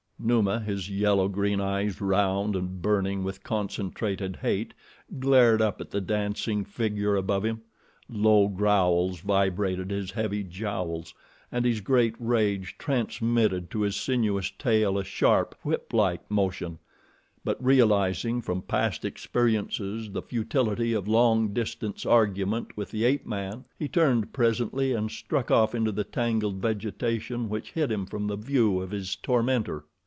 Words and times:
Numa, 0.23 0.59
his 0.59 0.87
yellow 0.87 1.27
green 1.27 1.59
eyes 1.59 1.99
round 1.99 2.55
and 2.55 2.79
burning 2.79 3.23
with 3.23 3.41
concentrated 3.43 4.35
hate, 4.35 4.71
glared 5.17 5.63
up 5.63 5.81
at 5.81 5.89
the 5.89 5.99
dancing 5.99 6.63
figure 6.63 7.15
above 7.15 7.43
him. 7.43 7.61
Low 8.07 8.47
growls 8.47 9.21
vibrated 9.21 9.89
his 9.89 10.11
heavy 10.11 10.43
jowls 10.43 11.15
and 11.51 11.65
his 11.65 11.81
great 11.81 12.13
rage 12.19 12.75
transmitted 12.77 13.71
to 13.71 13.81
his 13.81 13.95
sinuous 13.95 14.51
tail 14.59 14.99
a 14.99 15.03
sharp, 15.03 15.55
whiplike 15.63 16.29
motion; 16.29 16.77
but 17.43 17.57
realizing 17.59 18.43
from 18.43 18.61
past 18.61 19.03
experience 19.03 19.79
the 19.79 20.21
futility 20.21 20.93
of 20.93 21.07
long 21.07 21.51
distance 21.51 22.05
argument 22.05 22.77
with 22.77 22.91
the 22.91 23.05
ape 23.05 23.25
man, 23.25 23.65
he 23.79 23.87
turned 23.87 24.31
presently 24.33 24.93
and 24.93 25.09
struck 25.09 25.49
off 25.49 25.73
into 25.73 25.91
the 25.91 26.03
tangled 26.03 26.57
vegetation 26.61 27.49
which 27.49 27.71
hid 27.71 27.91
him 27.91 28.05
from 28.05 28.27
the 28.27 28.35
view 28.37 28.79
of 28.81 28.91
his 28.91 29.15
tormentor. 29.15 29.83